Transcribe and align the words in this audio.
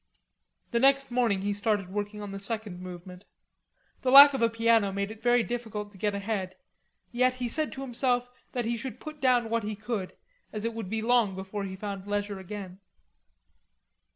The 0.71 0.79
next 0.79 1.11
morning 1.11 1.43
he 1.43 1.53
started 1.53 1.89
working 1.93 2.23
on 2.23 2.31
the 2.31 2.39
second 2.39 2.79
movement. 2.81 3.23
The 4.01 4.09
lack 4.09 4.33
of 4.33 4.41
a 4.41 4.49
piano 4.49 4.91
made 4.91 5.11
it 5.11 5.21
very 5.21 5.43
difficult 5.43 5.91
to 5.91 5.97
get 5.99 6.15
ahead, 6.15 6.55
yet 7.11 7.35
he 7.35 7.47
said 7.47 7.71
to 7.73 7.81
himself 7.81 8.31
that 8.53 8.65
he 8.65 8.77
should 8.77 8.99
put 8.99 9.21
down 9.21 9.51
what 9.51 9.61
he 9.61 9.75
could, 9.75 10.13
as 10.51 10.65
it 10.65 10.73
would 10.73 10.89
be 10.89 11.03
long 11.03 11.35
before 11.35 11.65
he 11.65 11.75
found 11.75 12.07
leisure 12.07 12.39
again. 12.39 12.79